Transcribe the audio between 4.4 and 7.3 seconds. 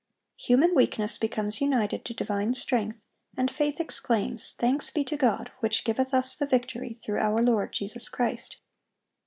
"Thanks be to God, which giveth us the victory through